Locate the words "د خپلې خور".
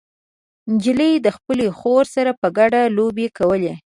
1.25-2.03